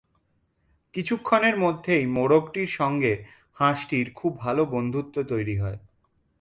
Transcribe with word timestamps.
কিছুক্ষণের 0.93 1.55
মধ্যেই 1.57 2.03
মোরগটির 2.11 2.69
সঙ্গে 2.71 3.13
হাঁসটির 3.57 4.07
খুব 4.13 4.31
ভালো 4.39 4.61
বন্ধুত্ব 4.65 5.15
তৈরি 5.23 5.55
হয়। 5.57 5.79